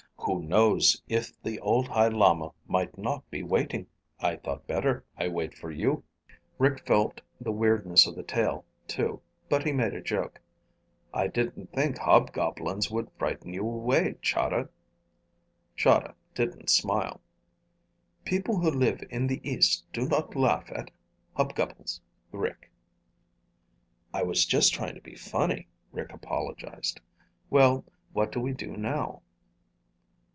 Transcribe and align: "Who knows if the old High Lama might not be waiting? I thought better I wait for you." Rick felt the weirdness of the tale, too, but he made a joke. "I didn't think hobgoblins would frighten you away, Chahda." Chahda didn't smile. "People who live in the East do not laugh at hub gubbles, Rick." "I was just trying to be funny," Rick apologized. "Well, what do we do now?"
"Who 0.25 0.43
knows 0.43 1.01
if 1.07 1.41
the 1.41 1.59
old 1.61 1.87
High 1.87 2.07
Lama 2.09 2.51
might 2.67 2.95
not 2.95 3.27
be 3.31 3.41
waiting? 3.41 3.87
I 4.19 4.35
thought 4.35 4.67
better 4.67 5.03
I 5.17 5.27
wait 5.27 5.55
for 5.57 5.71
you." 5.71 6.03
Rick 6.59 6.85
felt 6.85 7.21
the 7.41 7.51
weirdness 7.51 8.05
of 8.05 8.15
the 8.15 8.21
tale, 8.23 8.63
too, 8.87 9.19
but 9.49 9.65
he 9.65 9.71
made 9.71 9.95
a 9.95 10.01
joke. 10.01 10.39
"I 11.11 11.25
didn't 11.25 11.73
think 11.73 11.97
hobgoblins 11.97 12.91
would 12.91 13.09
frighten 13.17 13.51
you 13.51 13.63
away, 13.67 14.13
Chahda." 14.21 14.69
Chahda 15.75 16.13
didn't 16.35 16.69
smile. 16.69 17.19
"People 18.23 18.59
who 18.59 18.69
live 18.69 19.03
in 19.09 19.25
the 19.25 19.41
East 19.47 19.91
do 19.91 20.07
not 20.07 20.35
laugh 20.35 20.69
at 20.71 20.91
hub 21.35 21.55
gubbles, 21.55 21.99
Rick." 22.31 22.69
"I 24.13 24.21
was 24.21 24.45
just 24.45 24.71
trying 24.71 24.93
to 24.93 25.01
be 25.01 25.15
funny," 25.15 25.67
Rick 25.91 26.13
apologized. 26.13 26.99
"Well, 27.49 27.83
what 28.13 28.31
do 28.31 28.39
we 28.39 28.53
do 28.53 28.77
now?" 28.77 29.23